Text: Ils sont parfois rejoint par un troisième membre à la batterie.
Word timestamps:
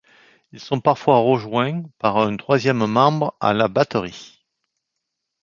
Ils 0.51 0.59
sont 0.59 0.79
parfois 0.81 1.19
rejoint 1.19 1.83
par 1.99 2.17
un 2.17 2.35
troisième 2.35 2.87
membre 2.87 3.35
à 3.39 3.53
la 3.53 3.67
batterie. 3.67 4.43